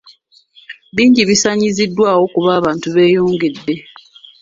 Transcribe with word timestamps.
Bingi 0.95 1.21
bisaanyiziddwawo 1.29 2.23
kuba 2.33 2.51
abantu 2.59 2.87
beeyongedde. 2.95 3.73